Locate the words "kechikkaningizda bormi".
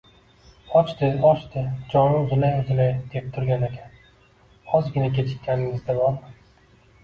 5.23-6.37